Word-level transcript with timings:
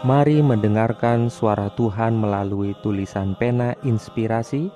Mari 0.00 0.40
mendengarkan 0.40 1.28
suara 1.28 1.68
Tuhan 1.76 2.16
melalui 2.16 2.72
tulisan 2.80 3.36
pena 3.36 3.76
inspirasi 3.84 4.72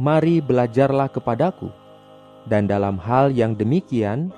mari 0.00 0.40
belajarlah 0.40 1.12
kepadaku. 1.12 1.68
Dan 2.48 2.64
dalam 2.64 2.96
hal 2.96 3.28
yang 3.36 3.52
demikian, 3.52 4.32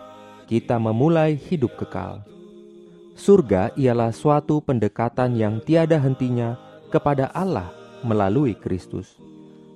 kita 0.51 0.75
memulai 0.75 1.39
hidup 1.39 1.79
kekal. 1.79 2.27
Surga 3.15 3.71
ialah 3.79 4.11
suatu 4.11 4.59
pendekatan 4.59 5.39
yang 5.39 5.63
tiada 5.63 6.03
hentinya 6.03 6.59
kepada 6.91 7.31
Allah 7.31 7.71
melalui 8.03 8.59
Kristus. 8.59 9.15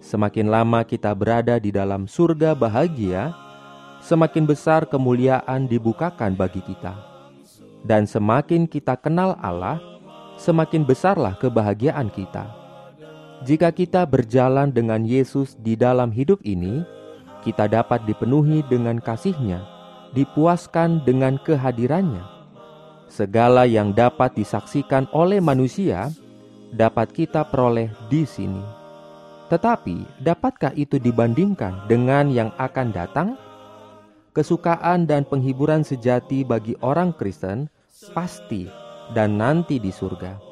Semakin 0.02 0.50
lama 0.50 0.82
kita 0.82 1.14
berada 1.14 1.54
di 1.62 1.70
dalam 1.70 2.10
surga 2.10 2.58
bahagia, 2.58 3.30
semakin 4.02 4.42
besar 4.42 4.90
kemuliaan 4.90 5.70
dibukakan 5.70 6.34
bagi 6.34 6.66
kita. 6.66 6.98
Dan 7.86 8.10
semakin 8.10 8.66
kita 8.66 8.98
kenal 8.98 9.38
Allah, 9.38 9.78
semakin 10.34 10.82
besarlah 10.82 11.38
kebahagiaan 11.38 12.10
kita 12.10 12.65
jika 13.44 13.68
kita 13.68 14.08
berjalan 14.08 14.72
dengan 14.72 15.04
Yesus 15.04 15.58
di 15.60 15.76
dalam 15.76 16.08
hidup 16.08 16.40
ini, 16.40 16.80
kita 17.44 17.68
dapat 17.68 18.08
dipenuhi 18.08 18.64
dengan 18.64 18.96
kasihnya, 18.96 19.60
dipuaskan 20.16 21.04
dengan 21.04 21.36
kehadirannya. 21.44 22.24
Segala 23.12 23.68
yang 23.68 23.92
dapat 23.92 24.34
disaksikan 24.34 25.06
oleh 25.12 25.38
manusia 25.38 26.08
dapat 26.72 27.12
kita 27.12 27.44
peroleh 27.46 27.92
di 28.08 28.24
sini. 28.24 28.64
Tetapi, 29.46 30.24
dapatkah 30.26 30.74
itu 30.74 30.98
dibandingkan 30.98 31.86
dengan 31.86 32.32
yang 32.32 32.50
akan 32.58 32.88
datang? 32.90 33.28
Kesukaan 34.34 35.06
dan 35.06 35.22
penghiburan 35.22 35.86
sejati 35.86 36.42
bagi 36.42 36.74
orang 36.82 37.14
Kristen 37.14 37.70
pasti 38.10 38.66
dan 39.14 39.38
nanti 39.38 39.78
di 39.78 39.94
surga. 39.94 40.45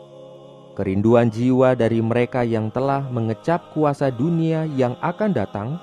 Kerinduan 0.74 1.30
jiwa 1.30 1.78
dari 1.78 2.02
mereka 2.02 2.42
yang 2.42 2.66
telah 2.74 3.06
mengecap 3.06 3.70
kuasa 3.70 4.10
dunia 4.10 4.66
yang 4.74 4.98
akan 4.98 5.30
datang 5.30 5.78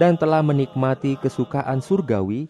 dan 0.00 0.16
telah 0.16 0.40
menikmati 0.40 1.20
kesukaan 1.20 1.84
surgawi 1.84 2.48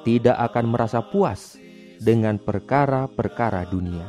tidak 0.00 0.40
akan 0.50 0.72
merasa 0.72 1.04
puas 1.04 1.60
dengan 2.00 2.40
perkara-perkara 2.40 3.68
dunia. 3.68 4.08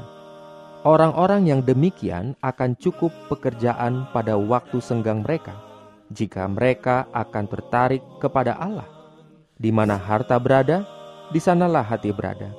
Orang-orang 0.87 1.51
yang 1.51 1.61
demikian 1.61 2.33
akan 2.39 2.79
cukup 2.79 3.11
pekerjaan 3.27 4.07
pada 4.15 4.39
waktu 4.39 4.79
senggang 4.79 5.21
mereka 5.21 5.53
jika 6.11 6.45
mereka 6.45 7.07
akan 7.15 7.47
tertarik 7.47 8.03
kepada 8.19 8.59
Allah. 8.59 8.87
Di 9.55 9.71
mana 9.71 9.95
harta 9.95 10.35
berada, 10.37 10.83
di 11.31 11.39
sanalah 11.39 11.85
hati 11.85 12.11
berada. 12.11 12.51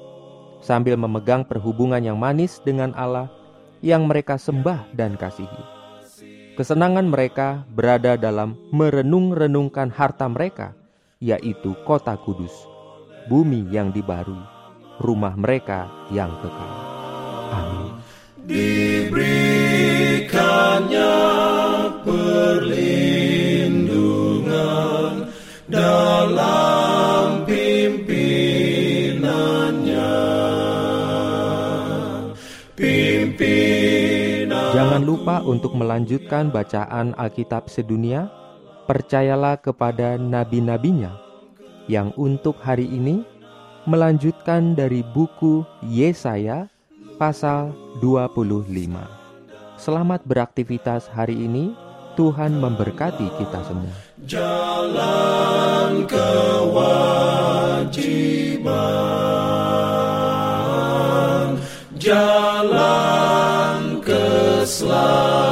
Sambil 0.65 0.97
memegang 0.97 1.45
perhubungan 1.45 2.01
yang 2.01 2.17
manis 2.17 2.63
dengan 2.63 2.97
Allah, 2.97 3.29
yang 3.83 4.07
mereka 4.07 4.39
sembah 4.39 4.95
dan 4.95 5.19
kasihi. 5.19 5.83
Kesenangan 6.55 7.11
mereka 7.11 7.67
berada 7.69 8.15
dalam 8.15 8.55
merenung-renungkan 8.71 9.91
harta 9.91 10.31
mereka, 10.31 10.79
yaitu 11.19 11.75
kota 11.83 12.15
kudus, 12.17 12.55
bumi 13.27 13.67
yang 13.75 13.91
dibarui, 13.91 14.39
rumah 15.03 15.35
mereka 15.35 15.91
yang 16.15 16.31
kekal. 16.39 16.73
Amin. 17.53 17.93
Diberikannya 18.43 21.32
Jangan 34.93 35.09
lupa 35.09 35.41
untuk 35.41 35.73
melanjutkan 35.73 36.53
bacaan 36.53 37.17
Alkitab 37.17 37.65
sedunia. 37.73 38.29
Percayalah 38.85 39.57
kepada 39.57 40.21
nabi-nabinya 40.21 41.17
yang 41.89 42.13
untuk 42.21 42.61
hari 42.61 42.85
ini 42.93 43.25
melanjutkan 43.89 44.77
dari 44.77 45.01
buku 45.01 45.65
Yesaya 45.81 46.69
pasal 47.17 47.73
25. 48.05 48.69
Selamat 49.81 50.21
beraktivitas 50.29 51.09
hari 51.09 51.41
ini. 51.41 51.73
Tuhan 52.13 52.61
memberkati 52.61 53.33
kita 53.41 53.65
semua. 53.65 53.97
Jalan 54.29 55.82
Islam. 64.63 65.52